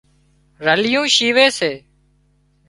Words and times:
رليون 0.61 1.07
شيوي 1.15 1.49
سي 1.57 1.71